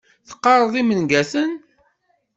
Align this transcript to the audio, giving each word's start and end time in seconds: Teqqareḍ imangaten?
Teqqareḍ 0.27 0.73
imangaten? 0.81 1.51